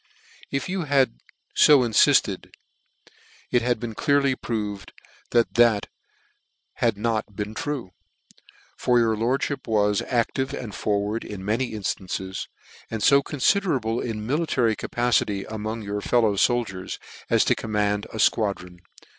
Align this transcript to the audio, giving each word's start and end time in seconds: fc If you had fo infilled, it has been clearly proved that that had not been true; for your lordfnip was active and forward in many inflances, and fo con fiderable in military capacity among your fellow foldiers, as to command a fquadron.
fc 0.01 0.47
If 0.49 0.67
you 0.67 0.85
had 0.85 1.19
fo 1.55 1.81
infilled, 1.87 2.51
it 3.51 3.61
has 3.61 3.75
been 3.75 3.93
clearly 3.93 4.35
proved 4.35 4.93
that 5.29 5.53
that 5.53 5.89
had 6.77 6.97
not 6.97 7.35
been 7.35 7.53
true; 7.53 7.91
for 8.75 8.97
your 8.97 9.15
lordfnip 9.15 9.67
was 9.67 10.01
active 10.07 10.55
and 10.55 10.73
forward 10.73 11.23
in 11.23 11.45
many 11.45 11.73
inflances, 11.73 12.47
and 12.89 13.03
fo 13.03 13.21
con 13.21 13.39
fiderable 13.41 14.03
in 14.03 14.25
military 14.25 14.75
capacity 14.75 15.43
among 15.43 15.83
your 15.83 16.01
fellow 16.01 16.33
foldiers, 16.33 16.97
as 17.29 17.45
to 17.45 17.53
command 17.53 18.05
a 18.05 18.17
fquadron. 18.17 18.79